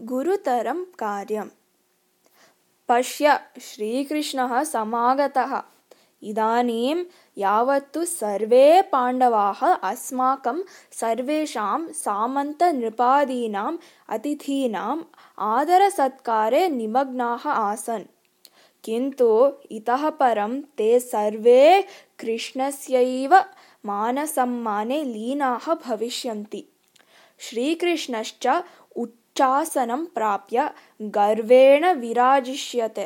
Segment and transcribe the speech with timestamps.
[0.00, 1.48] गुरुतरं कार्यम्।
[2.88, 5.62] पश्य श्रीकृष्णः समागतः।
[6.22, 7.04] इदानीं
[7.38, 10.62] यावत्तु सर्वे पाण्डवाः अस्माकं
[10.92, 13.78] सर्वेषां सामन्तनृपादीनाम्
[14.08, 15.02] अतिथीनाम्
[15.38, 18.04] आदरसत्कारे निमग्नाः आसन्।
[18.84, 21.84] किन्तु इतः परं ते सर्वे
[22.18, 23.36] कृष्णस्यैव
[23.86, 26.64] मानसम्माने लीनाः भविष्यन्ति।
[27.38, 28.46] श्रीकृष्णश्च
[29.34, 30.68] उच्चासनं प्राप्य
[31.02, 33.04] गर्वेण विराजिष्यते।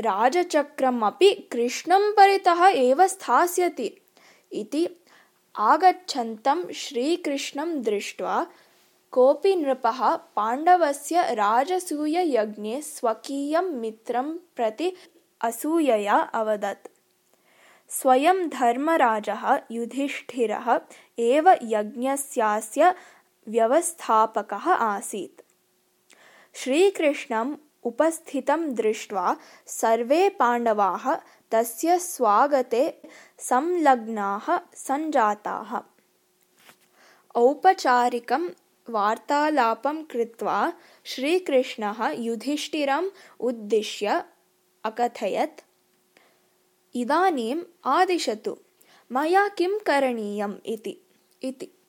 [0.00, 3.90] राजचक्रमपि कृष्णं परितः एव स्थास्यति।
[4.52, 4.86] इति
[5.58, 8.46] आगच्छन्तं श्रीकृष्णं दृष्ट्वा
[9.12, 14.92] कोऽपि नृपः पाण्डवस्य राजसूययज्ञे स्वकीयं मित्रं प्रति
[15.40, 16.88] असूयया अवदत्।
[17.88, 20.78] स्वयं धर्मराजः युधिष्ठिरः
[21.18, 22.94] एव यज्ञस्यास्य
[23.50, 25.40] व्यवस्थापकः आसीत्।
[26.54, 31.14] श्रीकृष्णम् उपस्थितं दृष्ट्वा सर्वे पाण्डवाः
[31.50, 33.02] तस्य स्वागते
[33.38, 35.80] संलग्नाः सञ्जाताः।
[37.34, 38.48] औपचारिकं
[38.90, 40.72] वार्तालापं कृत्वा
[41.04, 44.24] श्रीकृष्णः युधिष्ठिरम् उद्दिश्य
[44.84, 45.60] अकथयत्
[46.94, 48.56] इदानीम् आदिशतु
[49.12, 51.79] मया किं करणीयम् इति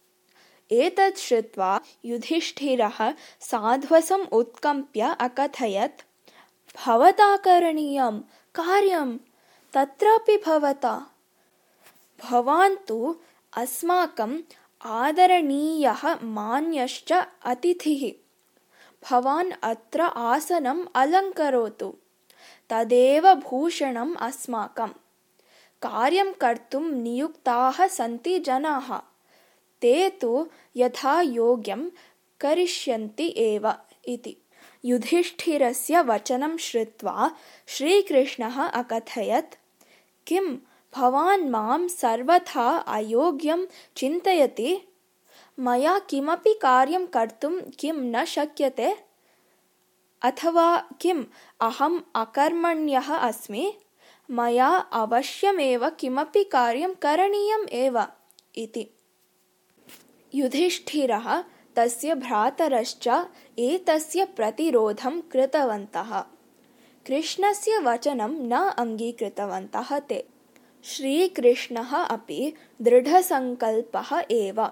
[0.72, 6.02] एतत् श्रुत्वा युधिष्ठिरः साध्वसम् उत्कम्प्य अकथयत्
[6.86, 8.20] भवता करणीयं
[8.56, 9.18] कार्यं
[9.74, 11.12] तत्रापि भवता।
[12.24, 13.16] भवान् तु
[13.58, 14.42] अस्माकम्
[14.86, 18.28] आदरणीयः मान्यश्च अतिथिः।
[19.12, 21.94] भवान् अत्र आसनम् अलङ्करोतु।
[22.70, 24.92] तदेव भूषणम् अस्माकम्।
[25.82, 29.11] कार्यं कर्तुं नियुक्ताः सन्ति जनाः
[29.82, 31.90] ते तु यथा योग्यं
[32.40, 33.74] करिष्यन्ति एव
[34.06, 34.38] इति।
[34.86, 37.32] युधिष्ठिरस्य वचनं श्रुत्वा
[37.68, 39.56] श्रीकृष्णः अकथयत्
[40.28, 40.58] किं
[40.96, 43.66] भवान् मां सर्वथा अयोग्यं
[43.96, 44.78] चिन्तयति?
[45.60, 48.96] मया किमपि कार्यं कर्तुं किं न शक्यते?
[50.22, 51.26] अथवा किम्
[51.62, 53.74] अहम् अकर्मण्यः अस्मि?
[54.32, 58.04] मया अवश्यमेव किमपि कार्यं करणीयम् एव
[58.56, 59.01] इति
[60.36, 61.44] युधिष्ठिरः
[61.76, 63.08] तस्य भ्रातरश्च
[63.60, 66.20] एतस्य प्रतिरोधं कृतवन्तः।
[67.08, 70.28] कृष्णस्य वचनं न अङ्गीकृतवन्तः ते।
[70.84, 74.70] श्रीकृष्णः अपि दृढसङ्कल्पः एव।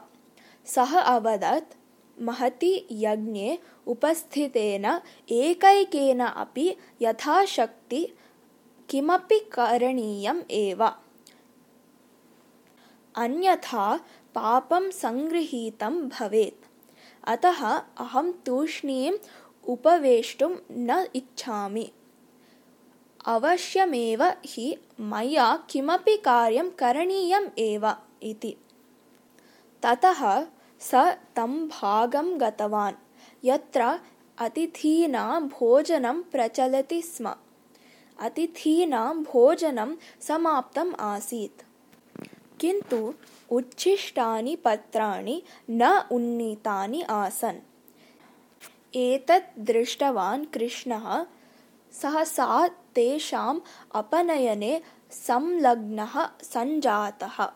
[0.66, 1.76] सः अवदत्
[2.22, 4.86] महति यज्ञे उपस्थितेन
[5.32, 8.08] एकैकेन अपि यथाशक्ति
[8.90, 10.84] किमपि करणीयम् एव
[13.16, 13.98] अन्यथा
[14.36, 16.66] पापं सङ्गृहीतं भवेत्।
[17.24, 19.18] अतः अहं तूष्णीम्
[19.68, 21.92] उपवेष्टुं न इच्छामि।
[23.26, 27.94] अवश्यमेव हि मया किमपि कार्यं करणीयम् एव
[28.24, 28.56] इति।
[29.84, 30.46] ततः
[30.80, 30.92] स
[31.36, 32.96] तं भागं गतवान्।
[33.44, 34.00] यत्र
[34.38, 37.36] अतिथीनां भोजनं प्रचलति स्म।
[38.20, 41.69] अतिथीनां भोजनं समाप्तम् आसीत्
[42.60, 43.14] किन्तु
[43.52, 47.60] उच्छिष्टानि पत्राणि न उन्नीतानि आसन्।
[48.96, 51.26] एतत् दृष्टवान् कृष्णः
[52.02, 53.60] सहसा तेषाम्
[53.96, 54.82] अपनयने
[55.12, 57.50] संलग्नः सञ्जातः।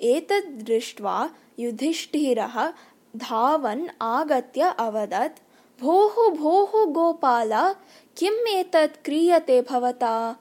[0.00, 2.72] एतद् दृष्ट्वा युधिष्ठिरः
[3.16, 5.38] धावन् आगत्य अवदत्
[5.80, 7.74] भोः भोः गोपाल
[8.18, 10.36] किम् एतत् क्रियते भवता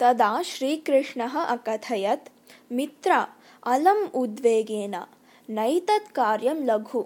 [0.00, 2.28] तदा श्रीकृष्णः अकथयत्
[2.72, 3.22] मित्र
[3.72, 4.94] अलम् उद्वेगेन
[5.58, 7.02] नैतत् कार्यं लघु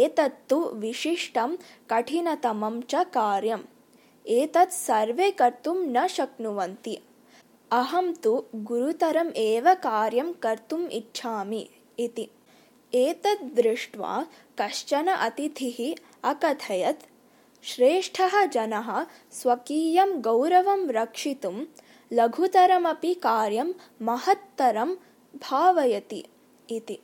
[0.00, 1.56] एतत्तु विशिष्टं
[1.90, 3.62] कठिनतमं च कार्यम्
[4.38, 6.96] एतत् सर्वे कर्तुं न शक्नुवन्ति
[7.80, 8.32] अहं तु
[8.70, 11.66] गुरुतरम् एव कार्यं कर्तुम् इच्छामि
[12.04, 12.28] इति।
[12.94, 14.14] एतद् दृष्ट्वा
[14.60, 15.78] कश्चन अतिथिः
[16.30, 17.06] अकथयत्
[17.70, 18.88] श्रेष्ठः जनः
[19.40, 21.54] स्वकीयं गौरवं रक्षितुं
[22.18, 23.72] लघुतरमपि कार्यं
[24.08, 24.94] महत्तरं
[25.48, 26.24] भावयति
[26.76, 26.98] इति